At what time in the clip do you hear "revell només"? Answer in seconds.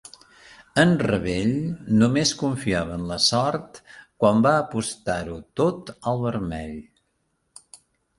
1.01-2.31